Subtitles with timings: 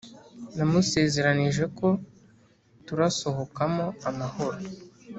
[0.55, 1.87] Namusezeranije ko
[2.85, 4.59] turasohokamo amahoro